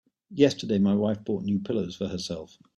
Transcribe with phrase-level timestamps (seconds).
[0.33, 2.57] Yesterday my wife bought new pillows for herself.